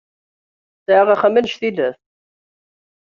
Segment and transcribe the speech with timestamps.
[0.85, 1.99] Sɛiɣ axxam annect-ilat.